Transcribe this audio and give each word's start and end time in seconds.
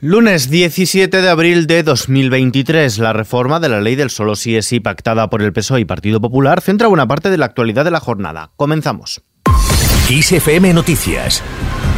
Lunes 0.00 0.48
17 0.48 1.22
de 1.22 1.28
abril 1.28 1.66
de 1.66 1.82
2023, 1.82 2.98
la 2.98 3.12
reforma 3.12 3.58
de 3.58 3.68
la 3.68 3.80
ley 3.80 3.96
del 3.96 4.10
solo 4.10 4.36
sí 4.36 4.54
es 4.54 4.66
sí 4.66 4.78
pactada 4.78 5.28
por 5.28 5.42
el 5.42 5.52
PSOE 5.52 5.80
y 5.80 5.84
Partido 5.84 6.20
Popular 6.20 6.60
centra 6.60 6.86
buena 6.86 7.08
parte 7.08 7.30
de 7.30 7.36
la 7.36 7.46
actualidad 7.46 7.84
de 7.84 7.90
la 7.90 7.98
jornada. 7.98 8.52
Comenzamos. 8.54 9.24
XFM 10.06 10.72
Noticias 10.72 11.42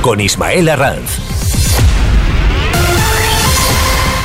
con 0.00 0.18
Ismael 0.18 0.70
Arranz. 0.70 1.39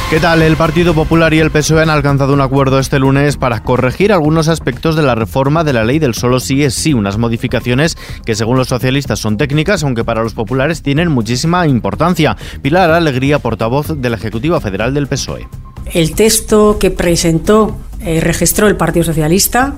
¿Qué 0.07 0.19
tal? 0.19 0.43
El 0.43 0.55
Partido 0.55 0.93
Popular 0.93 1.33
y 1.33 1.39
el 1.39 1.49
PSOE 1.49 1.81
han 1.81 1.89
alcanzado 1.89 2.31
un 2.31 2.39
acuerdo 2.39 2.77
este 2.77 2.99
lunes 2.99 3.37
para 3.37 3.63
corregir 3.63 4.13
algunos 4.13 4.47
aspectos 4.49 4.95
de 4.95 5.01
la 5.01 5.15
reforma 5.15 5.63
de 5.63 5.73
la 5.73 5.83
ley 5.83 5.97
del 5.97 6.13
solo 6.13 6.39
sí 6.39 6.63
es 6.63 6.75
sí, 6.75 6.93
unas 6.93 7.17
modificaciones 7.17 7.97
que 8.23 8.35
según 8.35 8.55
los 8.55 8.67
socialistas 8.67 9.17
son 9.17 9.37
técnicas, 9.37 9.83
aunque 9.83 10.03
para 10.03 10.21
los 10.21 10.35
populares 10.35 10.83
tienen 10.83 11.09
muchísima 11.09 11.65
importancia. 11.65 12.37
Pilar 12.61 12.91
Alegría, 12.91 13.39
portavoz 13.39 13.99
de 13.99 14.09
la 14.11 14.17
Ejecutiva 14.17 14.61
Federal 14.61 14.93
del 14.93 15.07
PSOE. 15.07 15.47
El 15.91 16.13
texto 16.13 16.77
que 16.77 16.91
presentó, 16.91 17.75
eh, 17.99 18.21
registró 18.21 18.67
el 18.67 18.77
Partido 18.77 19.05
Socialista, 19.05 19.73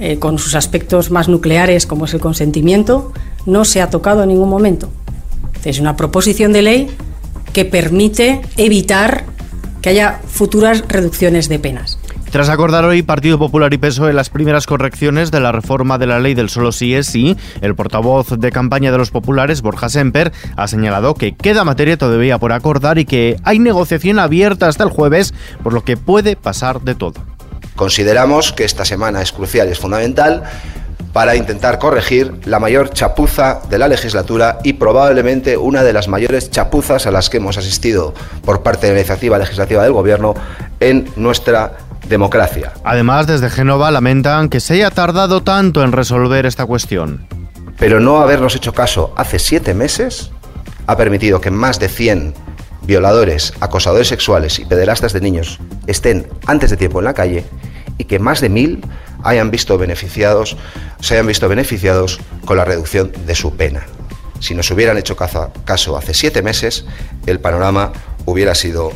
eh, 0.00 0.18
con 0.18 0.38
sus 0.38 0.54
aspectos 0.54 1.10
más 1.10 1.28
nucleares 1.28 1.84
como 1.84 2.06
es 2.06 2.14
el 2.14 2.20
consentimiento, 2.20 3.12
no 3.44 3.66
se 3.66 3.82
ha 3.82 3.90
tocado 3.90 4.22
en 4.22 4.30
ningún 4.30 4.48
momento. 4.48 4.88
Es 5.66 5.80
una 5.80 5.96
proposición 5.96 6.54
de 6.54 6.62
ley 6.62 6.90
que 7.52 7.66
permite 7.66 8.40
evitar 8.56 9.25
que 9.86 9.90
haya 9.90 10.18
futuras 10.26 10.82
reducciones 10.88 11.48
de 11.48 11.60
penas. 11.60 11.96
Tras 12.32 12.48
acordar 12.48 12.84
hoy 12.84 13.02
Partido 13.02 13.38
Popular 13.38 13.72
y 13.72 13.78
PSOE 13.78 14.12
las 14.12 14.30
primeras 14.30 14.66
correcciones 14.66 15.30
de 15.30 15.38
la 15.38 15.52
reforma 15.52 15.96
de 15.96 16.08
la 16.08 16.18
ley 16.18 16.34
del 16.34 16.48
solo 16.48 16.72
sí 16.72 16.92
es 16.92 17.06
sí, 17.06 17.36
el 17.60 17.76
portavoz 17.76 18.30
de 18.30 18.50
campaña 18.50 18.90
de 18.90 18.98
los 18.98 19.12
populares, 19.12 19.62
Borja 19.62 19.88
Semper, 19.88 20.32
ha 20.56 20.66
señalado 20.66 21.14
que 21.14 21.36
queda 21.36 21.62
materia 21.62 21.96
todavía 21.96 22.38
por 22.38 22.52
acordar 22.52 22.98
y 22.98 23.04
que 23.04 23.36
hay 23.44 23.60
negociación 23.60 24.18
abierta 24.18 24.66
hasta 24.66 24.82
el 24.82 24.90
jueves, 24.90 25.34
por 25.62 25.72
lo 25.72 25.84
que 25.84 25.96
puede 25.96 26.34
pasar 26.34 26.80
de 26.80 26.96
todo. 26.96 27.22
Consideramos 27.76 28.52
que 28.52 28.64
esta 28.64 28.84
semana 28.84 29.22
es 29.22 29.30
crucial 29.30 29.68
y 29.68 29.70
es 29.70 29.78
fundamental 29.78 30.42
para 31.16 31.34
intentar 31.34 31.78
corregir 31.78 32.30
la 32.44 32.60
mayor 32.60 32.90
chapuza 32.90 33.62
de 33.70 33.78
la 33.78 33.88
legislatura 33.88 34.58
y 34.62 34.74
probablemente 34.74 35.56
una 35.56 35.82
de 35.82 35.94
las 35.94 36.08
mayores 36.08 36.50
chapuzas 36.50 37.06
a 37.06 37.10
las 37.10 37.30
que 37.30 37.38
hemos 37.38 37.56
asistido 37.56 38.12
por 38.44 38.62
parte 38.62 38.86
de 38.86 38.92
la 38.92 38.98
iniciativa 38.98 39.38
legislativa 39.38 39.82
del 39.82 39.94
Gobierno 39.94 40.34
en 40.78 41.08
nuestra 41.16 41.78
democracia. 42.06 42.74
Además, 42.84 43.26
desde 43.26 43.48
Génova 43.48 43.90
lamentan 43.90 44.50
que 44.50 44.60
se 44.60 44.74
haya 44.74 44.90
tardado 44.90 45.42
tanto 45.42 45.82
en 45.82 45.92
resolver 45.92 46.44
esta 46.44 46.66
cuestión. 46.66 47.26
Pero 47.78 47.98
no 47.98 48.20
habernos 48.20 48.54
hecho 48.54 48.74
caso 48.74 49.14
hace 49.16 49.38
siete 49.38 49.72
meses 49.72 50.32
ha 50.86 50.98
permitido 50.98 51.40
que 51.40 51.50
más 51.50 51.80
de 51.80 51.88
100 51.88 52.34
violadores, 52.82 53.54
acosadores 53.60 54.08
sexuales 54.08 54.58
y 54.58 54.66
pederastas 54.66 55.14
de 55.14 55.22
niños 55.22 55.60
estén 55.86 56.26
antes 56.44 56.68
de 56.68 56.76
tiempo 56.76 56.98
en 56.98 57.06
la 57.06 57.14
calle 57.14 57.46
y 57.98 58.04
que 58.04 58.18
más 58.18 58.40
de 58.40 58.48
mil 58.48 58.84
hayan 59.22 59.50
visto 59.50 59.78
beneficiados, 59.78 60.56
se 61.00 61.14
hayan 61.14 61.26
visto 61.26 61.48
beneficiados 61.48 62.20
con 62.44 62.56
la 62.56 62.64
reducción 62.64 63.12
de 63.26 63.34
su 63.34 63.56
pena. 63.56 63.86
Si 64.40 64.54
nos 64.54 64.70
hubieran 64.70 64.98
hecho 64.98 65.16
caso 65.16 65.96
hace 65.96 66.14
siete 66.14 66.42
meses, 66.42 66.84
el 67.26 67.40
panorama 67.40 67.92
hubiera 68.26 68.54
sido 68.54 68.92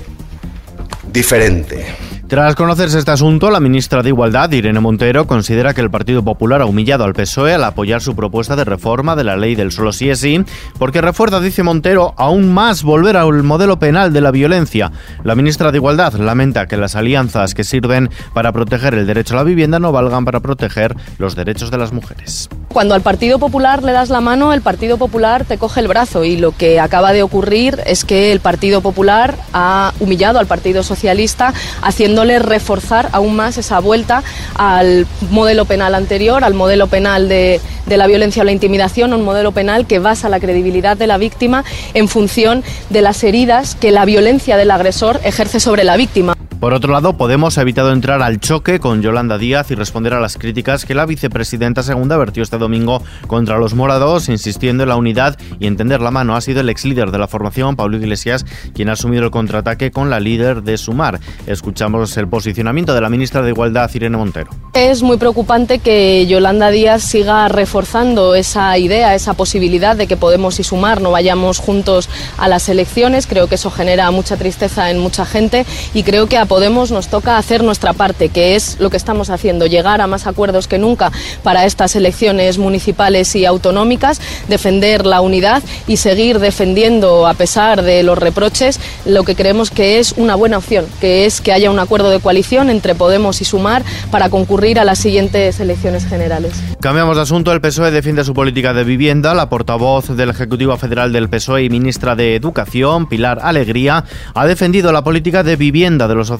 diferente. 1.13 1.87
Tras 2.31 2.55
conocerse 2.55 2.97
este 2.97 3.11
asunto, 3.11 3.51
la 3.51 3.59
ministra 3.59 4.05
de 4.05 4.11
Igualdad, 4.11 4.53
Irene 4.53 4.79
Montero, 4.79 5.27
considera 5.27 5.75
que 5.75 5.81
el 5.81 5.91
Partido 5.91 6.23
Popular 6.23 6.61
ha 6.61 6.67
humillado 6.67 7.03
al 7.03 7.13
PSOE 7.13 7.55
al 7.55 7.65
apoyar 7.65 8.01
su 8.01 8.15
propuesta 8.15 8.55
de 8.55 8.63
reforma 8.63 9.17
de 9.17 9.25
la 9.25 9.37
ley 9.37 9.57
del 9.57 9.73
solo 9.73 9.93
sí 9.93 10.11
es 10.11 10.21
sí, 10.21 10.45
porque 10.79 11.01
refuerza, 11.01 11.41
dice 11.41 11.65
Montero, 11.65 12.15
aún 12.17 12.55
más 12.55 12.85
volver 12.85 13.17
al 13.17 13.43
modelo 13.43 13.81
penal 13.81 14.13
de 14.13 14.21
la 14.21 14.31
violencia. 14.31 14.93
La 15.25 15.35
ministra 15.35 15.73
de 15.73 15.79
Igualdad 15.79 16.15
lamenta 16.15 16.69
que 16.69 16.77
las 16.77 16.95
alianzas 16.95 17.53
que 17.53 17.65
sirven 17.65 18.11
para 18.33 18.53
proteger 18.53 18.95
el 18.95 19.09
derecho 19.09 19.35
a 19.35 19.39
la 19.39 19.43
vivienda 19.43 19.81
no 19.81 19.91
valgan 19.91 20.25
para 20.25 20.39
proteger 20.39 20.95
los 21.19 21.35
derechos 21.35 21.73
de 21.73 21.79
las 21.79 21.93
mujeres. 21.93 22.49
Cuando 22.69 22.95
al 22.95 23.01
Partido 23.01 23.41
Popular 23.41 23.83
le 23.83 23.91
das 23.91 24.09
la 24.09 24.21
mano, 24.21 24.53
el 24.53 24.61
Partido 24.61 24.99
Popular 24.99 25.45
te 25.45 25.59
coge 25.59 25.81
el 25.81 25.89
brazo 25.89 26.23
y 26.23 26.37
lo 26.37 26.53
que 26.53 26.79
acaba 26.79 27.13
de 27.13 27.25
ocurrir 27.25 27.81
es 27.87 28.05
que 28.05 28.31
el 28.31 28.39
Partido 28.39 28.83
Popular 28.83 29.35
ha 29.53 29.93
humillado 29.99 30.39
al 30.39 30.47
Partido 30.47 30.85
Socialista 30.85 31.53
haciendo 31.83 32.20
reforzar 32.25 33.09
aún 33.13 33.37
más 33.37 33.59
esa 33.59 33.81
vuelta 33.81 34.23
al 34.55 35.07
modelo 35.31 35.65
penal 35.65 35.95
anterior, 35.95 36.45
al 36.45 36.55
modelo 36.55 36.87
penal 36.87 37.29
de, 37.29 37.61
de 37.87 37.97
la 37.97 38.07
violencia 38.07 38.43
o 38.43 38.45
la 38.45 38.53
intimidación, 38.53 39.13
un 39.13 39.23
modelo 39.23 39.53
penal 39.53 39.87
que 39.87 39.99
basa 39.99 40.29
la 40.29 40.41
credibilidad 40.41 40.97
de 40.97 41.07
la 41.07 41.19
víctima 41.19 41.65
en 41.95 42.09
función 42.09 42.63
de 42.91 43.03
las 43.03 43.25
heridas 43.25 43.75
que 43.75 43.91
la 43.91 44.05
violencia 44.05 44.57
del 44.57 44.71
agresor 44.71 45.21
ejerce 45.25 45.61
sobre 45.61 45.85
la 45.85 45.97
víctima. 45.97 46.35
Por 46.61 46.75
otro 46.75 46.93
lado, 46.93 47.17
Podemos 47.17 47.57
ha 47.57 47.63
evitado 47.63 47.91
entrar 47.91 48.21
al 48.21 48.39
choque 48.39 48.81
con 48.81 49.01
Yolanda 49.01 49.39
Díaz 49.39 49.71
y 49.71 49.75
responder 49.75 50.13
a 50.13 50.21
las 50.21 50.37
críticas 50.37 50.85
que 50.85 50.95
la 50.95 51.07
vicepresidenta 51.07 51.83
segunda 51.83 52.19
vertió 52.19 52.43
este 52.43 52.59
domingo 52.59 53.03
contra 53.27 53.59
los 53.59 53.73
morados, 53.73 54.29
insistiendo 54.29 54.83
en 54.83 54.91
la 54.91 54.97
unidad 54.97 55.39
y 55.59 55.67
entender 55.67 56.03
la 56.03 56.11
mano. 56.11 56.37
Ha 56.37 56.43
sido 56.43 56.61
el 56.61 56.69
ex 56.69 56.85
líder 56.85 57.13
de 57.13 57.19
la 57.19 57.29
formación, 57.29 57.77
Pablo 57.77 57.97
Iglesias, 57.97 58.45
quien 58.75 58.91
ha 58.91 58.93
asumido 58.93 59.25
el 59.25 59.31
contraataque 59.31 59.91
con 59.91 60.11
la 60.11 60.21
líder 60.21 60.63
de 60.63 60.77
Sumar. 60.77 61.19
Escuchamos 61.47 62.15
el 62.19 62.29
posicionamiento 62.29 62.93
de 62.93 63.01
la 63.01 63.09
ministra 63.09 63.41
de 63.41 63.49
Igualdad, 63.49 63.91
Irene 63.95 64.19
Montero. 64.19 64.51
Es 64.75 65.03
muy 65.03 65.17
preocupante 65.17 65.79
que 65.79 66.27
Yolanda 66.27 66.71
Díaz 66.71 67.03
siga 67.03 67.49
reforzando 67.49 68.35
esa 68.35 68.77
idea, 68.77 69.15
esa 69.15 69.33
posibilidad 69.33 69.97
de 69.97 70.07
que 70.07 70.19
Podemos 70.19 70.61
y 70.61 70.65
Sumar 70.65 71.01
no 71.01 71.11
vayamos 71.11 71.59
juntos 71.59 72.11
a 72.37 72.49
las 72.49 72.69
elecciones. 72.69 73.27
Creo 73.27 73.47
que 73.47 73.55
eso 73.55 73.71
genera 73.71 74.11
mucha 74.11 74.37
tristeza 74.37 74.91
en 74.91 74.99
mucha 74.99 75.25
gente 75.25 75.65
y 75.95 76.03
creo 76.03 76.27
que 76.27 76.37
a 76.37 76.50
Podemos 76.51 76.91
nos 76.91 77.07
toca 77.07 77.39
hacer 77.39 77.63
nuestra 77.63 77.93
parte, 77.93 78.29
que 78.29 78.57
es 78.57 78.77
lo 78.81 78.91
que 78.91 78.97
estamos 78.97 79.31
haciendo, 79.31 79.67
llegar 79.67 80.01
a 80.01 80.09
más 80.09 80.27
acuerdos 80.27 80.67
que 80.67 80.79
nunca 80.79 81.13
para 81.45 81.65
estas 81.65 81.95
elecciones 81.95 82.59
municipales 82.59 83.37
y 83.37 83.45
autonómicas, 83.45 84.21
defender 84.49 85.07
la 85.07 85.21
unidad 85.21 85.63
y 85.87 85.99
seguir 85.99 86.41
defendiendo, 86.41 87.29
a 87.29 87.35
pesar 87.35 87.83
de 87.83 88.03
los 88.03 88.19
reproches, 88.19 88.81
lo 89.07 89.23
que 89.23 89.37
creemos 89.37 89.71
que 89.71 90.01
es 90.01 90.13
una 90.17 90.35
buena 90.35 90.59
opción, 90.59 90.87
que 91.01 91.25
es 91.25 91.41
que 91.41 91.53
haya 91.53 91.71
un 91.71 91.79
acuerdo 91.79 92.11
de 92.11 92.19
coalición 92.19 92.69
entre 92.69 92.97
Podemos 92.97 93.41
y 93.41 93.45
Sumar 93.45 93.85
para 94.11 94.29
concurrir 94.29 94.81
a 94.81 94.85
las 94.85 94.99
siguientes 94.99 95.61
elecciones 95.61 96.05
generales. 96.05 96.55
Cambiamos 96.81 97.15
de 97.15 97.23
asunto. 97.23 97.53
El 97.53 97.61
PSOE 97.61 97.93
defiende 97.93 98.25
su 98.25 98.35
política 98.35 98.75
de 98.75 98.83
vivienda. 98.83 99.35
La 99.35 99.49
portavoz 99.49 100.09
del 100.17 100.31
Ejecutivo 100.31 100.77
Federal 100.77 101.13
del 101.13 101.29
PSOE 101.29 101.63
y 101.63 101.71
ministra 101.71 102.17
de 102.17 102.35
Educación, 102.35 103.07
Pilar 103.07 103.39
Alegría, 103.41 104.05
ha 104.35 104.47
defendido 104.47 104.91
la 104.91 105.05
política 105.05 105.45
de 105.45 105.55
vivienda 105.55 106.09
de 106.09 106.17
los 106.17 106.31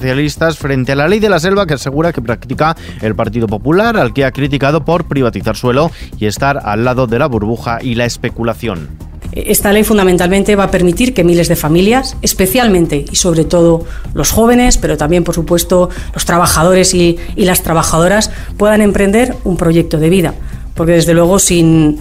frente 0.57 0.91
a 0.91 0.95
la 0.95 1.07
ley 1.07 1.19
de 1.19 1.29
la 1.29 1.39
selva 1.39 1.65
que 1.65 1.75
asegura 1.75 2.11
que 2.11 2.21
practica 2.21 2.75
el 3.01 3.15
Partido 3.15 3.47
Popular, 3.47 3.97
al 3.97 4.13
que 4.13 4.25
ha 4.25 4.31
criticado 4.31 4.83
por 4.83 5.05
privatizar 5.05 5.55
suelo 5.55 5.91
y 6.17 6.25
estar 6.25 6.59
al 6.63 6.83
lado 6.83 7.07
de 7.07 7.19
la 7.19 7.27
burbuja 7.27 7.79
y 7.81 7.95
la 7.95 8.05
especulación. 8.05 8.89
Esta 9.31 9.71
ley 9.71 9.83
fundamentalmente 9.83 10.55
va 10.55 10.65
a 10.65 10.71
permitir 10.71 11.13
que 11.13 11.23
miles 11.23 11.47
de 11.47 11.55
familias, 11.55 12.17
especialmente 12.21 13.05
y 13.09 13.15
sobre 13.15 13.45
todo 13.45 13.85
los 14.13 14.31
jóvenes, 14.31 14.77
pero 14.77 14.97
también 14.97 15.23
por 15.23 15.35
supuesto 15.35 15.89
los 16.13 16.25
trabajadores 16.25 16.93
y, 16.93 17.17
y, 17.35 17.45
las 17.45 17.63
trabajadoras, 17.63 18.31
puedan 18.57 18.81
emprender 18.81 19.35
un 19.45 19.55
proyecto 19.55 19.97
de 19.99 20.09
vida. 20.09 20.33
Porque 20.75 20.93
desde 20.93 21.13
luego 21.13 21.39
sin 21.39 21.99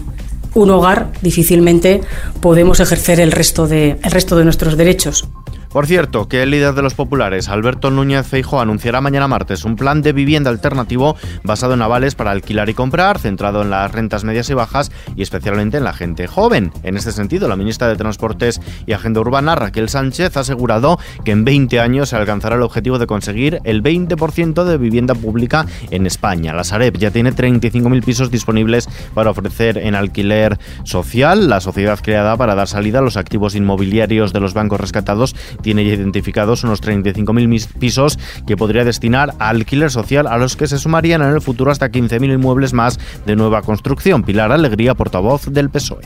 un 0.54 0.70
hogar 0.70 1.12
difícilmente 1.22 2.00
podemos 2.40 2.80
ejercer 2.80 3.20
el 3.20 3.32
resto 3.32 3.68
de, 3.68 3.96
el 4.02 4.10
resto 4.10 4.36
de 4.36 4.44
nuestros 4.44 4.76
derechos. 4.76 5.28
Por 5.70 5.86
cierto, 5.86 6.26
que 6.26 6.42
el 6.42 6.50
líder 6.50 6.74
de 6.74 6.82
los 6.82 6.94
populares, 6.94 7.48
Alberto 7.48 7.92
Núñez 7.92 8.26
Feijo, 8.26 8.60
anunciará 8.60 9.00
mañana 9.00 9.28
martes 9.28 9.64
un 9.64 9.76
plan 9.76 10.02
de 10.02 10.12
vivienda 10.12 10.50
alternativo 10.50 11.16
basado 11.44 11.74
en 11.74 11.82
avales 11.82 12.16
para 12.16 12.32
alquilar 12.32 12.68
y 12.68 12.74
comprar, 12.74 13.20
centrado 13.20 13.62
en 13.62 13.70
las 13.70 13.92
rentas 13.92 14.24
medias 14.24 14.50
y 14.50 14.54
bajas 14.54 14.90
y 15.14 15.22
especialmente 15.22 15.76
en 15.76 15.84
la 15.84 15.92
gente 15.92 16.26
joven. 16.26 16.72
En 16.82 16.96
este 16.96 17.12
sentido, 17.12 17.46
la 17.46 17.54
ministra 17.54 17.86
de 17.86 17.94
Transportes 17.94 18.60
y 18.84 18.94
Agenda 18.94 19.20
Urbana, 19.20 19.54
Raquel 19.54 19.88
Sánchez, 19.88 20.36
ha 20.36 20.40
asegurado 20.40 20.98
que 21.24 21.30
en 21.30 21.44
20 21.44 21.78
años 21.78 22.08
se 22.08 22.16
alcanzará 22.16 22.56
el 22.56 22.62
objetivo 22.62 22.98
de 22.98 23.06
conseguir 23.06 23.60
el 23.62 23.80
20% 23.80 24.64
de 24.64 24.76
vivienda 24.76 25.14
pública 25.14 25.66
en 25.92 26.04
España. 26.04 26.52
La 26.52 26.64
Sareb 26.64 26.98
ya 26.98 27.12
tiene 27.12 27.32
35.000 27.32 28.04
pisos 28.04 28.32
disponibles 28.32 28.88
para 29.14 29.30
ofrecer 29.30 29.78
en 29.78 29.94
alquiler 29.94 30.58
social. 30.82 31.48
La 31.48 31.60
sociedad 31.60 32.00
creada 32.02 32.36
para 32.36 32.56
dar 32.56 32.66
salida 32.66 32.98
a 32.98 33.02
los 33.02 33.16
activos 33.16 33.54
inmobiliarios 33.54 34.32
de 34.32 34.40
los 34.40 34.52
bancos 34.52 34.80
rescatados 34.80 35.36
tiene 35.60 35.84
ya 35.84 35.94
identificados 35.94 36.64
unos 36.64 36.82
35.000 36.82 37.78
pisos 37.78 38.18
que 38.46 38.56
podría 38.56 38.84
destinar 38.84 39.34
a 39.38 39.48
alquiler 39.48 39.90
social 39.90 40.26
a 40.26 40.38
los 40.38 40.56
que 40.56 40.66
se 40.66 40.78
sumarían 40.78 41.22
en 41.22 41.30
el 41.30 41.40
futuro 41.40 41.70
hasta 41.70 41.90
15.000 41.90 42.34
inmuebles 42.34 42.72
más 42.72 42.98
de 43.26 43.36
nueva 43.36 43.62
construcción. 43.62 44.22
Pilar 44.22 44.52
Alegría, 44.52 44.94
portavoz 44.94 45.46
del 45.46 45.70
PSOE. 45.70 46.02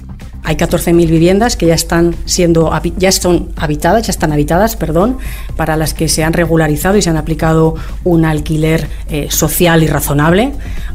Hay 0.46 0.56
14.000 0.56 0.94
viviendas 1.08 1.56
que 1.56 1.67
ya 1.67 1.75
están 1.75 2.14
siendo 2.26 2.70
ya 2.99 3.11
son 3.12 3.49
habitadas, 3.56 4.06
ya 4.06 4.11
están 4.11 4.31
habitadas, 4.31 4.76
perdón, 4.76 5.17
para 5.56 5.76
las 5.79 5.94
que 5.94 6.06
se 6.06 6.23
han 6.23 6.35
regularizado 6.35 6.99
y 6.99 7.02
se 7.02 7.08
han 7.08 7.17
aplicado 7.17 7.76
un 8.05 8.26
alquiler 8.26 8.88
eh, 9.08 9.29
social 9.31 9.82
y 9.82 9.87
razonable. 9.87 10.52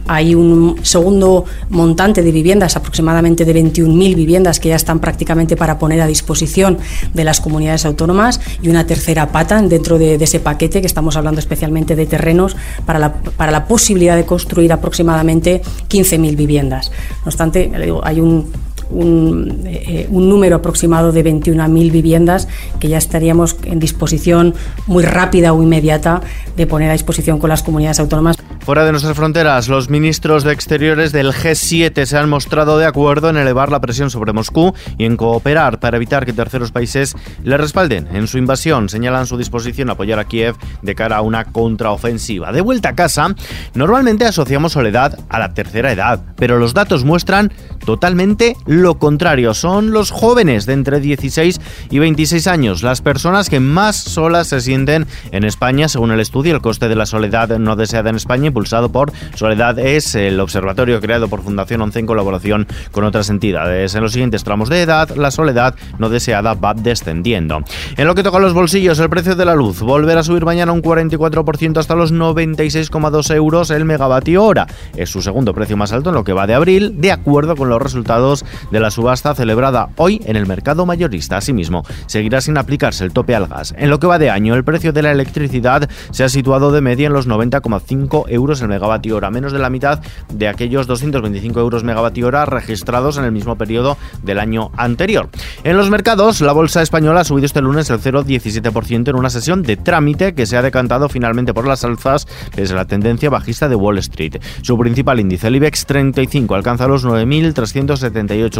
Hay 0.07 0.35
un 0.35 0.79
segundo 0.83 1.45
montante 1.69 2.21
de 2.21 2.31
viviendas, 2.31 2.75
aproximadamente 2.75 3.43
de 3.43 3.55
21.000 3.55 4.15
viviendas 4.15 4.59
que 4.59 4.69
ya 4.69 4.75
están 4.75 4.99
prácticamente 4.99 5.55
para 5.55 5.79
poner 5.79 6.01
a 6.01 6.07
disposición 6.07 6.77
de 7.15 7.23
las 7.23 7.41
comunidades 7.41 7.85
autónomas 7.85 8.39
y 8.61 8.69
una 8.69 8.85
tercera 8.85 9.31
pata 9.31 9.59
dentro 9.63 9.97
de, 9.97 10.15
ese 10.15 10.39
paquete 10.39 10.81
que 10.81 10.87
estamos 10.87 11.15
hablando 11.17 11.39
especialmente 11.39 11.95
de 11.95 12.05
terrenos 12.05 12.55
para 12.85 12.99
la, 12.99 13.13
para 13.13 13.51
la 13.51 13.65
posibilidad 13.65 14.15
de 14.15 14.25
construir 14.25 14.71
aproximadamente 14.73 15.63
15.000 15.89 16.35
viviendas. 16.35 16.91
No 17.25 17.29
obstante, 17.29 17.71
hay 18.03 18.19
un 18.19 18.51
un, 18.89 19.63
eh, 19.65 20.07
un 20.09 20.29
número 20.29 20.57
aproximado 20.57 21.11
de 21.11 21.23
21.000 21.23 21.91
viviendas 21.91 22.47
que 22.79 22.89
ya 22.89 22.97
estaríamos 22.97 23.57
en 23.63 23.79
disposición 23.79 24.53
muy 24.87 25.03
rápida 25.03 25.53
o 25.53 25.63
inmediata 25.63 26.21
de 26.55 26.67
poner 26.67 26.89
a 26.89 26.93
disposición 26.93 27.39
con 27.39 27.49
las 27.49 27.63
comunidades 27.63 27.99
autónomas. 27.99 28.37
Fuera 28.59 28.85
de 28.85 28.91
nuestras 28.91 29.15
fronteras, 29.15 29.67
los 29.67 29.89
ministros 29.89 30.43
de 30.43 30.53
Exteriores 30.53 31.11
del 31.11 31.31
G7 31.31 32.05
se 32.05 32.17
han 32.17 32.29
mostrado 32.29 32.77
de 32.77 32.85
acuerdo 32.85 33.29
en 33.29 33.37
elevar 33.37 33.71
la 33.71 33.79
presión 33.81 34.09
sobre 34.09 34.33
Moscú 34.33 34.73
y 34.97 35.05
en 35.05 35.17
cooperar 35.17 35.79
para 35.79 35.97
evitar 35.97 36.25
que 36.25 36.33
terceros 36.33 36.71
países 36.71 37.15
le 37.43 37.57
respalden 37.57 38.07
en 38.13 38.27
su 38.27 38.37
invasión. 38.37 38.89
Señalan 38.89 39.25
su 39.25 39.37
disposición 39.37 39.89
a 39.89 39.93
apoyar 39.93 40.19
a 40.19 40.25
Kiev 40.25 40.55
de 40.81 40.95
cara 40.95 41.17
a 41.17 41.21
una 41.21 41.45
contraofensiva. 41.45 42.51
De 42.51 42.61
vuelta 42.61 42.89
a 42.89 42.95
casa, 42.95 43.33
normalmente 43.73 44.25
asociamos 44.25 44.73
soledad 44.73 45.17
a 45.29 45.39
la 45.39 45.53
tercera 45.53 45.91
edad, 45.91 46.21
pero 46.35 46.59
los 46.59 46.73
datos 46.73 47.03
muestran 47.03 47.51
totalmente 47.85 48.55
contrario. 48.95 49.53
Son 49.53 49.91
los 49.91 50.11
jóvenes 50.11 50.65
de 50.65 50.73
entre 50.73 50.99
16 50.99 51.59
y 51.89 51.99
26 51.99 52.47
años, 52.47 52.83
las 52.83 53.01
personas 53.01 53.49
que 53.49 53.59
más 53.59 53.95
solas 53.95 54.47
se 54.47 54.61
sienten 54.61 55.07
en 55.31 55.43
España, 55.43 55.87
según 55.87 56.11
el 56.11 56.19
estudio. 56.19 56.55
El 56.55 56.61
coste 56.61 56.87
de 56.87 56.95
la 56.95 57.05
soledad 57.05 57.59
no 57.59 57.75
deseada 57.75 58.09
en 58.09 58.15
España, 58.15 58.47
impulsado 58.47 58.89
por 58.89 59.11
Soledad, 59.35 59.79
es 59.79 60.15
el 60.15 60.39
observatorio 60.39 60.99
creado 61.01 61.27
por 61.27 61.41
Fundación 61.41 61.81
ONCE 61.81 61.99
en 61.99 62.05
colaboración 62.05 62.67
con 62.91 63.03
otras 63.03 63.29
entidades. 63.29 63.95
En 63.95 64.01
los 64.01 64.13
siguientes 64.13 64.43
tramos 64.43 64.69
de 64.69 64.81
edad, 64.81 65.09
la 65.15 65.31
soledad 65.31 65.75
no 65.97 66.09
deseada 66.09 66.53
va 66.53 66.73
descendiendo. 66.73 67.61
En 67.97 68.07
lo 68.07 68.15
que 68.15 68.23
toca 68.23 68.37
a 68.37 68.41
los 68.41 68.53
bolsillos, 68.53 68.99
el 68.99 69.09
precio 69.09 69.35
de 69.35 69.45
la 69.45 69.55
luz 69.55 69.81
volverá 69.81 70.21
a 70.21 70.23
subir 70.23 70.45
mañana 70.45 70.71
un 70.71 70.81
44% 70.81 71.77
hasta 71.77 71.95
los 71.95 72.13
96,2 72.13 73.35
euros 73.35 73.71
el 73.71 73.85
megavatio 73.85 74.43
hora. 74.43 74.67
Es 74.95 75.09
su 75.09 75.21
segundo 75.21 75.53
precio 75.53 75.77
más 75.77 75.93
alto 75.93 76.09
en 76.09 76.15
lo 76.15 76.23
que 76.23 76.33
va 76.33 76.47
de 76.47 76.53
abril, 76.53 76.99
de 76.99 77.11
acuerdo 77.11 77.55
con 77.55 77.69
los 77.69 77.81
resultados 77.81 78.45
de 78.71 78.79
la 78.79 78.91
subasta 78.91 79.35
celebrada 79.35 79.89
hoy 79.97 80.21
en 80.25 80.35
el 80.35 80.45
mercado 80.45 80.85
mayorista. 80.85 81.37
Asimismo, 81.37 81.83
seguirá 82.05 82.41
sin 82.41 82.57
aplicarse 82.57 83.03
el 83.03 83.13
tope 83.13 83.35
al 83.35 83.47
gas. 83.47 83.73
En 83.77 83.89
lo 83.89 83.99
que 83.99 84.07
va 84.07 84.19
de 84.19 84.29
año, 84.29 84.55
el 84.55 84.63
precio 84.63 84.93
de 84.93 85.01
la 85.01 85.11
electricidad 85.11 85.89
se 86.11 86.23
ha 86.23 86.29
situado 86.29 86.71
de 86.71 86.81
media 86.81 87.07
en 87.07 87.13
los 87.13 87.27
90,5 87.27 88.25
euros 88.29 88.61
el 88.61 88.67
megavatio 88.67 89.15
hora, 89.15 89.31
menos 89.31 89.51
de 89.51 89.59
la 89.59 89.69
mitad 89.69 90.01
de 90.33 90.47
aquellos 90.47 90.87
225 90.87 91.59
euros 91.59 91.83
megavatio 91.83 92.27
hora 92.27 92.45
registrados 92.45 93.17
en 93.17 93.23
el 93.23 93.31
mismo 93.31 93.57
periodo 93.57 93.97
del 94.23 94.39
año 94.39 94.71
anterior. 94.77 95.29
En 95.63 95.77
los 95.77 95.89
mercados, 95.89 96.41
la 96.41 96.53
bolsa 96.53 96.81
española 96.81 97.21
ha 97.21 97.23
subido 97.23 97.45
este 97.45 97.61
lunes 97.61 97.89
el 97.89 97.99
0,17% 97.99 99.09
en 99.09 99.15
una 99.15 99.29
sesión 99.29 99.63
de 99.63 99.77
trámite 99.77 100.33
que 100.33 100.45
se 100.45 100.57
ha 100.57 100.61
decantado 100.61 101.09
finalmente 101.09 101.53
por 101.53 101.67
las 101.67 101.83
alzas 101.83 102.27
desde 102.55 102.75
la 102.75 102.85
tendencia 102.85 103.29
bajista 103.29 103.69
de 103.69 103.75
Wall 103.75 103.97
Street. 103.99 104.37
Su 104.61 104.77
principal 104.77 105.19
índice, 105.19 105.47
el 105.47 105.55
IBEX 105.55 105.85
35, 105.85 106.55
alcanza 106.55 106.87
los 106.87 107.05
9.300 107.05 108.03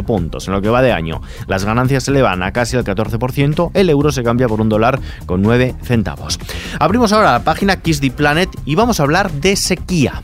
378 0.02 0.04
puntos. 0.04 0.48
En 0.48 0.54
lo 0.54 0.62
que 0.62 0.70
va 0.70 0.82
de 0.82 0.92
año, 0.92 1.22
las 1.48 1.66
ganancias 1.66 2.04
se 2.04 2.12
elevan 2.12 2.44
a 2.44 2.52
casi 2.52 2.78
el 2.78 2.84
14%, 2.84 3.72
el 3.74 3.90
euro 3.90 4.12
se 4.12 4.24
cambia 4.24 4.48
por 4.48 4.62
un 4.62 4.70
dólar 4.70 5.00
con 5.26 5.42
9 5.42 5.76
centavos. 5.84 6.40
Abrimos 6.80 7.14
ahora 7.14 7.32
la 7.32 7.44
página 7.44 7.78
Kiss 7.78 8.00
the 8.00 8.12
Planet 8.12 8.50
y 8.66 8.76
vamos 8.76 9.00
a 9.00 9.04
hablar 9.04 9.32
de 9.32 9.56
sequía. 9.56 10.22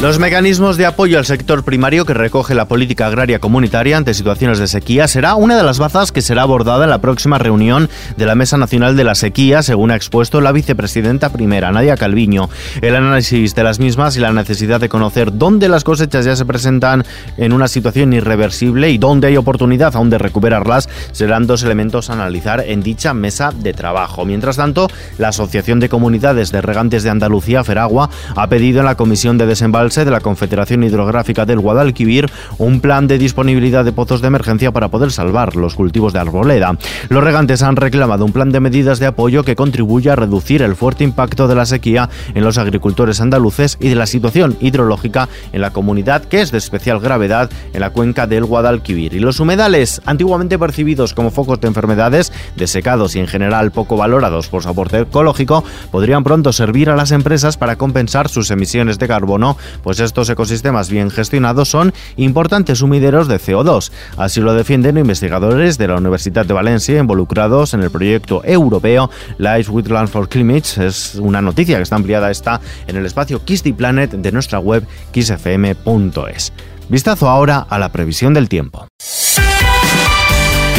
Los 0.00 0.20
mecanismos 0.20 0.76
de 0.76 0.86
apoyo 0.86 1.18
al 1.18 1.26
sector 1.26 1.64
primario 1.64 2.04
que 2.04 2.14
recoge 2.14 2.54
la 2.54 2.68
política 2.68 3.08
agraria 3.08 3.40
comunitaria 3.40 3.96
ante 3.96 4.14
situaciones 4.14 4.60
de 4.60 4.68
sequía 4.68 5.08
será 5.08 5.34
una 5.34 5.56
de 5.56 5.64
las 5.64 5.80
bazas 5.80 6.12
que 6.12 6.22
será 6.22 6.42
abordada 6.42 6.84
en 6.84 6.90
la 6.90 7.00
próxima 7.00 7.36
reunión 7.36 7.90
de 8.16 8.24
la 8.24 8.36
Mesa 8.36 8.56
Nacional 8.56 8.96
de 8.96 9.02
la 9.02 9.16
Sequía, 9.16 9.60
según 9.60 9.90
ha 9.90 9.96
expuesto 9.96 10.40
la 10.40 10.52
vicepresidenta 10.52 11.32
primera, 11.32 11.72
Nadia 11.72 11.96
Calviño. 11.96 12.48
El 12.80 12.94
análisis 12.94 13.56
de 13.56 13.64
las 13.64 13.80
mismas 13.80 14.16
y 14.16 14.20
la 14.20 14.32
necesidad 14.32 14.78
de 14.78 14.88
conocer 14.88 15.36
dónde 15.36 15.68
las 15.68 15.82
cosechas 15.82 16.24
ya 16.24 16.36
se 16.36 16.46
presentan 16.46 17.04
en 17.36 17.52
una 17.52 17.66
situación 17.66 18.12
irreversible 18.12 18.90
y 18.90 18.98
dónde 18.98 19.26
hay 19.26 19.36
oportunidad 19.36 19.96
aún 19.96 20.10
de 20.10 20.18
recuperarlas 20.18 20.88
serán 21.10 21.48
dos 21.48 21.64
elementos 21.64 22.08
a 22.08 22.12
analizar 22.12 22.62
en 22.64 22.84
dicha 22.84 23.14
mesa 23.14 23.50
de 23.52 23.72
trabajo. 23.72 24.24
Mientras 24.24 24.58
tanto, 24.58 24.88
la 25.18 25.30
Asociación 25.30 25.80
de 25.80 25.88
Comunidades 25.88 26.52
de 26.52 26.60
Regantes 26.60 27.02
de 27.02 27.10
Andalucía, 27.10 27.64
Feragua, 27.64 28.10
ha 28.36 28.46
pedido 28.46 28.78
en 28.78 28.86
la 28.86 28.94
Comisión 28.94 29.38
de 29.38 29.46
Desembalse 29.46 29.87
de 29.94 30.10
la 30.10 30.20
Confederación 30.20 30.84
Hidrográfica 30.84 31.46
del 31.46 31.60
Guadalquivir 31.60 32.30
un 32.58 32.80
plan 32.80 33.06
de 33.06 33.16
disponibilidad 33.16 33.84
de 33.84 33.92
pozos 33.92 34.20
de 34.20 34.26
emergencia 34.26 34.70
para 34.70 34.88
poder 34.88 35.10
salvar 35.10 35.56
los 35.56 35.74
cultivos 35.74 36.12
de 36.12 36.18
arboleda. 36.18 36.76
Los 37.08 37.24
regantes 37.24 37.62
han 37.62 37.76
reclamado 37.76 38.24
un 38.24 38.32
plan 38.32 38.52
de 38.52 38.60
medidas 38.60 38.98
de 38.98 39.06
apoyo 39.06 39.44
que 39.44 39.56
contribuya 39.56 40.12
a 40.12 40.16
reducir 40.16 40.60
el 40.60 40.76
fuerte 40.76 41.04
impacto 41.04 41.48
de 41.48 41.54
la 41.54 41.64
sequía 41.64 42.10
en 42.34 42.44
los 42.44 42.58
agricultores 42.58 43.20
andaluces 43.20 43.78
y 43.80 43.88
de 43.88 43.94
la 43.94 44.06
situación 44.06 44.56
hidrológica 44.60 45.28
en 45.52 45.62
la 45.62 45.72
comunidad 45.72 46.24
que 46.24 46.42
es 46.42 46.52
de 46.52 46.58
especial 46.58 47.00
gravedad 47.00 47.50
en 47.72 47.80
la 47.80 47.90
cuenca 47.90 48.26
del 48.26 48.44
Guadalquivir. 48.44 49.14
Y 49.14 49.20
los 49.20 49.40
humedales, 49.40 50.02
antiguamente 50.04 50.58
percibidos 50.58 51.14
como 51.14 51.30
focos 51.30 51.60
de 51.60 51.68
enfermedades, 51.68 52.30
desecados 52.56 53.16
y 53.16 53.20
en 53.20 53.26
general 53.26 53.70
poco 53.70 53.96
valorados 53.96 54.48
por 54.48 54.62
su 54.62 54.68
aporte 54.68 55.00
ecológico, 55.00 55.64
podrían 55.90 56.24
pronto 56.24 56.52
servir 56.52 56.90
a 56.90 56.96
las 56.96 57.10
empresas 57.10 57.56
para 57.56 57.76
compensar 57.76 58.28
sus 58.28 58.50
emisiones 58.50 58.98
de 58.98 59.08
carbono 59.08 59.56
pues 59.82 60.00
estos 60.00 60.28
ecosistemas 60.30 60.90
bien 60.90 61.10
gestionados 61.10 61.68
son 61.68 61.92
importantes 62.16 62.78
sumideros 62.78 63.28
de 63.28 63.40
CO2. 63.40 63.90
Así 64.16 64.40
lo 64.40 64.54
defienden 64.54 64.98
investigadores 64.98 65.78
de 65.78 65.88
la 65.88 65.96
Universidad 65.96 66.46
de 66.46 66.54
Valencia 66.54 66.98
involucrados 66.98 67.74
en 67.74 67.82
el 67.82 67.90
proyecto 67.90 68.42
europeo 68.44 69.10
Life 69.38 69.70
with 69.70 69.86
Land 69.88 70.08
for 70.08 70.28
Climate. 70.28 70.86
Es 70.86 71.14
una 71.16 71.42
noticia 71.42 71.76
que 71.76 71.82
está 71.82 71.96
ampliada 71.96 72.30
está 72.30 72.60
en 72.86 72.96
el 72.96 73.06
espacio 73.06 73.44
Kiss 73.44 73.62
the 73.62 73.72
Planet 73.72 74.12
de 74.12 74.32
nuestra 74.32 74.58
web 74.58 74.86
kissfm.es. 75.12 76.52
Vistazo 76.88 77.28
ahora 77.28 77.66
a 77.68 77.78
la 77.78 77.92
previsión 77.92 78.32
del 78.32 78.48
tiempo. 78.48 78.86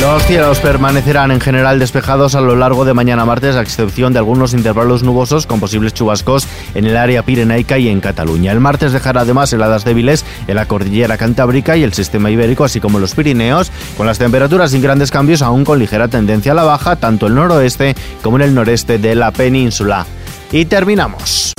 Los 0.01 0.24
cielos 0.24 0.59
permanecerán 0.59 1.31
en 1.31 1.41
general 1.41 1.77
despejados 1.77 2.33
a 2.33 2.41
lo 2.41 2.56
largo 2.56 2.86
de 2.86 2.94
mañana 2.94 3.25
martes, 3.25 3.56
a 3.57 3.62
excepción 3.62 4.13
de 4.13 4.19
algunos 4.19 4.53
intervalos 4.53 5.03
nubosos 5.03 5.45
con 5.45 5.59
posibles 5.59 5.94
chubascos 5.94 6.47
en 6.74 6.86
el 6.86 6.95
área 6.95 7.24
pirenaica 7.24 7.77
y 7.77 7.89
en 7.89 8.00
Cataluña. 8.00 8.53
El 8.53 8.62
martes 8.62 8.94
dejará 8.94 9.21
además 9.21 9.51
heladas 9.51 9.83
débiles 9.83 10.24
en 10.47 10.56
la 10.56 10.68
cordillera 10.68 11.18
cantábrica 11.18 11.75
y 11.75 11.83
el 11.83 11.94
sistema 11.94 12.31
ibérico, 12.31 12.63
así 12.63 12.80
como 12.80 13.00
los 13.00 13.13
Pirineos, 13.13 13.71
con 13.97 14.07
las 14.07 14.19
temperaturas 14.19 14.71
sin 14.71 14.81
grandes 14.81 15.12
cambios, 15.12 15.41
aún 15.41 15.65
con 15.65 15.80
ligera 15.80 16.07
tendencia 16.07 16.53
a 16.53 16.56
la 16.56 16.63
baja, 16.63 16.95
tanto 16.95 17.25
en 17.25 17.33
el 17.33 17.35
noroeste 17.39 17.95
como 18.24 18.38
en 18.38 18.44
el 18.44 18.56
noreste 18.56 18.99
de 18.99 19.16
la 19.16 19.31
península. 19.31 20.06
Y 20.52 20.66
terminamos. 20.66 21.54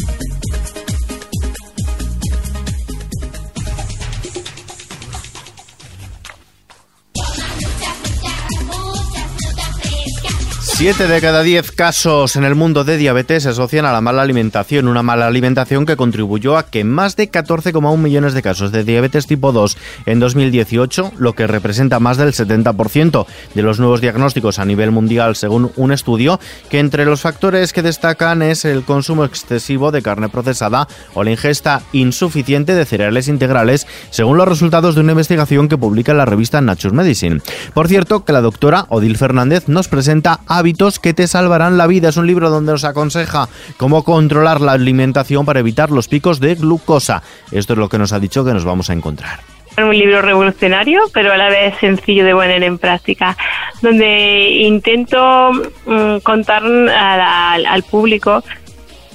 7 10.81 11.09
de 11.09 11.21
cada 11.21 11.43
10 11.43 11.73
casos 11.73 12.37
en 12.37 12.45
el 12.45 12.55
mundo 12.55 12.85
de 12.85 12.97
diabetes 12.97 13.43
se 13.43 13.51
asocian 13.51 13.85
a 13.85 13.93
la 13.93 14.01
mala 14.01 14.23
alimentación, 14.23 14.89
una 14.89 15.03
mala 15.03 15.27
alimentación 15.27 15.85
que 15.85 15.95
contribuyó 15.95 16.57
a 16.57 16.63
que 16.71 16.85
más 16.85 17.17
de 17.17 17.31
14,1 17.31 17.99
millones 17.99 18.33
de 18.33 18.41
casos 18.41 18.73
de 18.73 18.83
diabetes 18.83 19.27
tipo 19.27 19.53
2 19.53 19.77
en 20.07 20.21
2018, 20.21 21.13
lo 21.19 21.35
que 21.35 21.47
representa 21.47 22.01
más 22.01 22.17
del 22.17 22.33
70% 22.33 23.27
de 23.55 23.63
los 23.63 23.79
nuevos 23.79 24.01
diagnósticos 24.01 24.59
a 24.59 24.65
nivel 24.65 24.91
mundial, 24.91 25.37
según 25.37 25.71
un 25.77 25.93
estudio, 25.93 26.41
que 26.71 26.79
entre 26.79 27.05
los 27.05 27.21
factores 27.21 27.75
que 27.75 27.83
destacan 27.83 28.41
es 28.41 28.65
el 28.65 28.83
consumo 28.83 29.27
excesivo 29.27 29.93
de 29.93 30.01
carne 30.01 30.31
procesada 30.31 30.89
o 31.13 31.23
la 31.23 31.33
ingesta 31.33 31.83
insuficiente 31.93 32.75
de 32.75 32.87
cereales 32.87 33.29
integrales, 33.29 33.87
según 34.09 34.39
los 34.39 34.49
resultados 34.49 34.95
de 34.95 35.03
una 35.03 35.13
investigación 35.13 35.69
que 35.69 35.77
publica 35.77 36.15
la 36.15 36.25
revista 36.25 36.63
Nature 36.63 36.97
Medicine. 36.97 37.43
Por 37.75 37.87
cierto, 37.87 38.25
que 38.25 38.33
la 38.33 38.41
doctora 38.41 38.87
Odil 38.89 39.19
Fernández 39.19 39.69
nos 39.69 39.87
presenta 39.87 40.41
hábitos 40.47 40.70
que 41.01 41.15
te 41.15 41.27
salvarán 41.27 41.77
la 41.77 41.87
vida. 41.87 42.09
Es 42.09 42.17
un 42.17 42.27
libro 42.27 42.51
donde 42.51 42.73
nos 42.73 42.85
aconseja 42.85 43.49
cómo 43.77 44.05
controlar 44.05 44.61
la 44.61 44.73
alimentación 44.73 45.45
para 45.45 45.61
evitar 45.61 45.91
los 45.91 46.09
picos 46.09 46.41
de 46.41 46.55
glucosa. 46.55 47.23
Esto 47.51 47.75
es 47.75 47.79
lo 47.79 47.89
que 47.89 47.99
nos 47.99 48.13
ha 48.13 48.21
dicho 48.21 48.45
que 48.45 48.53
nos 48.53 48.65
vamos 48.65 48.91
a 48.91 48.93
encontrar 48.93 49.41
un 49.79 49.97
libro 49.97 50.21
revolucionario, 50.21 51.01
pero 51.15 51.33
a 51.33 51.39
la 51.39 51.49
vez 51.49 51.75
sencillo 51.81 52.25
de 52.25 52.35
poner 52.35 52.63
en 52.65 52.77
práctica, 52.77 53.35
donde 53.81 54.51
intento 54.51 55.53
mm, 55.87 56.19
contar 56.19 56.63
al 56.65 57.83
público 57.85 58.43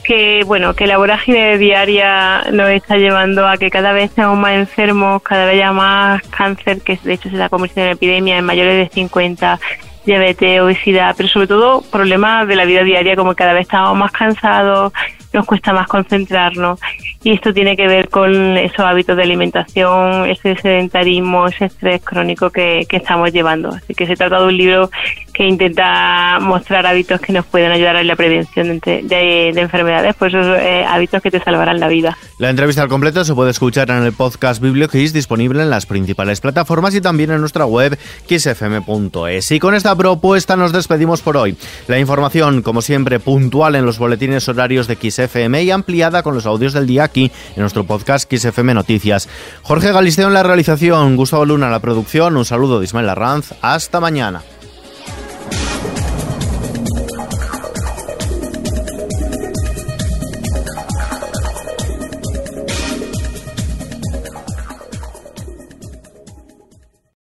que 0.06 0.44
bueno 0.46 0.76
que 0.76 0.86
la 0.86 0.98
vorágine 0.98 1.58
diaria 1.58 2.44
nos 2.52 2.70
está 2.70 2.98
llevando 2.98 3.48
a 3.48 3.58
que 3.58 3.72
cada 3.72 3.92
vez 3.92 4.12
estamos 4.12 4.38
más 4.38 4.54
enfermos, 4.54 5.22
cada 5.24 5.46
vez 5.46 5.56
haya 5.56 5.72
más 5.72 6.22
cáncer, 6.30 6.82
que 6.82 6.98
de 7.04 7.14
hecho 7.14 7.30
se 7.30 7.36
está 7.36 7.50
convirtiendo 7.50 7.88
en 7.88 7.98
epidemia 7.98 8.38
en 8.38 8.46
mayores 8.46 8.78
de 8.78 8.94
50, 8.94 9.60
diabetes, 10.06 10.62
obesidad, 10.62 11.14
pero 11.18 11.30
sobre 11.30 11.48
todo 11.48 11.82
problemas 11.82 12.48
de 12.48 12.56
la 12.56 12.66
vida 12.66 12.84
diaria, 12.84 13.16
como 13.16 13.36
cada 13.36 13.54
vez 13.54 13.64
estamos 13.64 13.98
más 13.98 14.12
cansados, 14.12 14.94
nos 15.34 15.46
cuesta 15.46 15.74
más 15.74 15.88
concentrarnos 15.88 16.80
y 17.26 17.32
esto 17.32 17.52
tiene 17.56 17.76
que 17.76 17.88
ver 17.88 18.10
con 18.10 18.56
esos 18.56 18.80
hábitos 18.80 19.18
de 19.18 19.24
alimentación, 19.24 20.30
ese 20.30 20.56
sedentarismo, 20.58 21.48
ese 21.48 21.66
estrés 21.66 22.04
crónico 22.04 22.52
que, 22.52 22.86
estamos 22.88 23.34
llevando. 23.34 23.70
Así 23.70 23.94
que 23.96 24.06
se 24.06 24.16
trata 24.16 24.40
de 24.40 24.46
un 24.46 24.56
libro 24.56 24.92
que 25.34 25.46
intenta 25.46 26.38
mostrar 26.40 26.86
hábitos 26.86 27.20
que 27.20 27.34
nos 27.34 27.46
pueden 27.46 27.72
ayudar 27.72 27.98
en 27.98 28.08
la 28.08 28.16
prevención 28.16 28.80
de, 28.80 29.50
enfermedades, 29.56 30.16
pues 30.18 30.34
esos 30.34 30.58
eh, 30.60 30.86
hábitos 30.88 31.22
que 31.22 31.32
te 31.32 31.42
salvarán 31.42 31.80
la 31.80 31.88
vida. 31.88 32.16
La 32.38 32.52
entrevista 32.52 32.84
al 32.84 32.90
completo 32.90 33.26
se 33.26 33.34
puede 33.34 33.50
escuchar 33.50 33.90
en 33.90 34.04
el 34.04 34.14
podcast 34.14 34.62
BiblioKiss 34.62 35.12
disponible 35.12 35.64
en 35.64 35.72
las 35.72 35.88
principales 35.88 36.40
plataformas 36.40 36.94
y 36.96 37.02
también 37.02 37.32
en 37.32 37.42
nuestra 37.42 37.66
web 37.66 37.98
kissfm.es. 38.28 39.52
Y 39.52 39.60
con 39.60 39.74
esta 39.74 39.96
propuesta 39.96 40.56
nos 40.56 40.72
despedimos 40.72 41.22
por 41.22 41.38
hoy. 41.38 41.58
La 41.88 42.00
información, 42.00 42.62
como 42.62 42.84
siempre, 42.84 43.20
puntual 43.20 43.76
en 43.76 43.86
los 43.86 43.98
boletines 43.98 44.48
horarios 44.48 44.88
de 44.88 44.96
XFM 44.96 45.26
FM 45.26 45.64
y 45.64 45.72
ampliada 45.72 46.24
con 46.24 46.36
los 46.36 46.46
audios 46.46 46.74
del 46.74 46.88
día 46.88 47.08
en 47.24 47.32
nuestro 47.58 47.86
podcast 47.86 48.32
XFM 48.32 48.74
Noticias. 48.74 49.30
Jorge 49.64 49.92
Galisteo 49.92 50.28
en 50.28 50.34
la 50.34 50.44
realización, 50.44 51.16
Gustavo 51.16 51.46
Luna 51.46 51.68
en 51.68 51.72
la 51.72 51.80
producción, 51.80 52.38
un 52.38 52.46
saludo 52.46 52.80
de 52.80 52.86
Ismael 52.86 53.10
Arranz, 53.10 53.54
hasta 53.62 54.00
mañana. 54.00 54.44